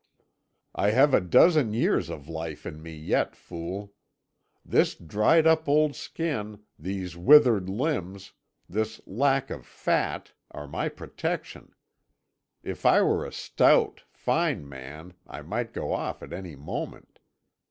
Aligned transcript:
"I 0.73 0.89
have 0.89 1.13
a 1.13 1.21
dozen 1.21 1.75
years 1.75 2.09
of 2.09 2.27
life 2.27 2.65
in 2.65 2.81
me 2.81 2.91
yet, 2.95 3.35
fool. 3.35 3.93
This 4.65 4.95
dried 4.95 5.45
up 5.45 5.69
old 5.69 5.95
skin, 5.95 6.63
these 6.79 7.15
withered 7.15 7.69
limbs, 7.69 8.33
this 8.67 8.99
lack 9.05 9.51
of 9.51 9.63
fat, 9.63 10.33
are 10.49 10.67
my 10.67 10.89
protection. 10.89 11.75
If 12.63 12.83
I 12.83 13.03
were 13.03 13.23
a 13.27 13.31
stout, 13.31 14.01
fine 14.11 14.67
man 14.67 15.13
I 15.27 15.43
might 15.43 15.71
go 15.71 15.93
off 15.93 16.23
at 16.23 16.33
any 16.33 16.55
moment. 16.55 17.19